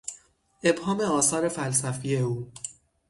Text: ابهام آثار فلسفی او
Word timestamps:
ابهام 0.63 1.01
آثار 1.01 1.47
فلسفی 1.49 2.17
او 2.17 2.51